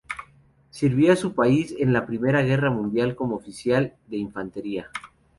[0.71, 4.89] Sirvió a su país en la Primera Guerra Mundial como oficial de infantería.